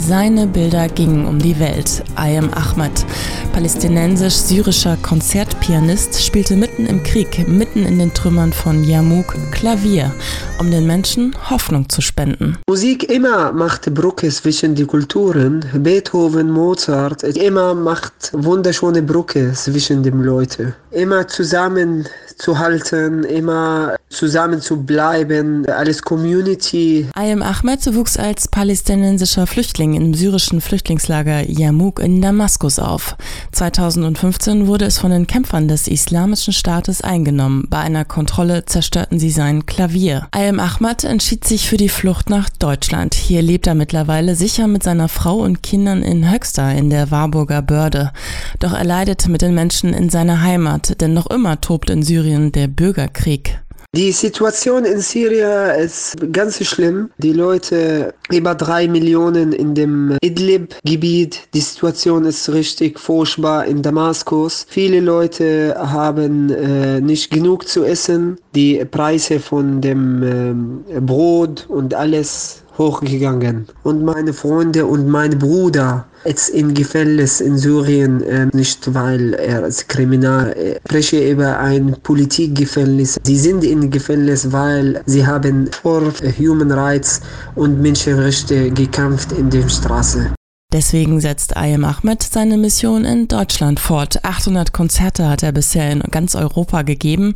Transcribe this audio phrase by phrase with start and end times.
[0.00, 2.02] Seine Bilder gingen um die Welt.
[2.14, 3.04] Ayem Ahmad,
[3.52, 10.10] palästinensisch-syrischer Konzertpianist, spielte mitten im Krieg, mitten in den Trümmern von Yarmouk, Klavier,
[10.58, 12.56] um den Menschen Hoffnung zu spenden.
[12.66, 15.64] Musik immer macht Brücke zwischen die Kulturen.
[15.74, 20.74] Beethoven, Mozart, immer macht wunderschöne Brücke zwischen den Leuten.
[20.92, 22.08] Immer zusammen
[22.38, 27.08] zu halten, immer zusammen zu bleiben, alles Community.
[27.14, 33.16] Ayem Ahmed wuchs als palästinensischer Flüchtling im syrischen Flüchtlingslager Yarmouk in Damaskus auf.
[33.52, 37.66] 2015 wurde es von den Kämpfern des Islamischen Staates eingenommen.
[37.70, 40.26] Bei einer Kontrolle zerstörten sie sein Klavier.
[40.32, 43.14] Ayem Ahmad entschied sich für die Flucht nach Deutschland.
[43.14, 47.62] Hier lebt er mittlerweile sicher mit seiner Frau und Kindern in Höxter in der Warburger
[47.62, 48.12] Börde.
[48.58, 52.50] Doch er leidet mit den Menschen in seiner Heimat, denn noch immer tobt in Syrien
[52.50, 53.59] der Bürgerkrieg.
[53.96, 57.10] Die Situation in Syrien ist ganz schlimm.
[57.18, 61.48] Die Leute, über drei Millionen in dem Idlib-Gebiet.
[61.54, 64.64] Die Situation ist richtig furchtbar in Damaskus.
[64.68, 68.38] Viele Leute haben äh, nicht genug zu essen.
[68.54, 73.66] Die Preise von dem äh, Brot und alles hochgegangen.
[73.82, 79.66] Und meine Freunde und mein Bruder ist in Gefängnis in Syrien, äh, nicht weil er
[79.66, 80.54] ist Kriminal.
[80.56, 83.18] Ich spreche über ein Politikgefängnis.
[83.24, 86.02] Sie sind in Gefängnis, weil sie haben vor
[86.38, 87.20] Human Rights
[87.54, 90.39] und Menschenrechte gekämpft in der Straße.
[90.72, 94.24] Deswegen setzt Ayem Ahmed seine Mission in Deutschland fort.
[94.24, 97.34] 800 Konzerte hat er bisher in ganz Europa gegeben.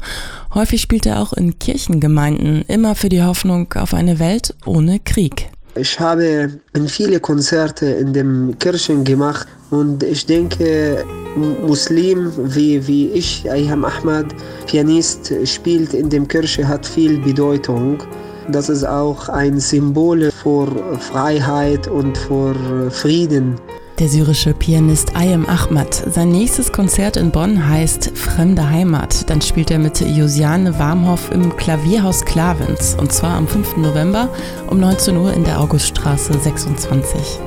[0.54, 5.50] Häufig spielt er auch in Kirchengemeinden, immer für die Hoffnung auf eine Welt ohne Krieg.
[5.76, 13.50] Ich habe viele Konzerte in den Kirchen gemacht und ich denke, Muslim wie, wie ich,
[13.50, 14.26] Ayam Ahmad,
[14.66, 17.98] Pianist, spielt in der Kirche, hat viel Bedeutung.
[18.48, 23.56] Das ist auch ein Symbol für Freiheit und für Frieden.
[24.00, 25.94] Der syrische Pianist Ayem Ahmad.
[26.10, 29.30] Sein nächstes Konzert in Bonn heißt Fremde Heimat.
[29.30, 32.96] Dann spielt er mit Josiane Warmhoff im Klavierhaus Klavens.
[32.98, 33.76] Und zwar am 5.
[33.76, 34.28] November
[34.68, 37.40] um 19 Uhr in der Auguststraße 26.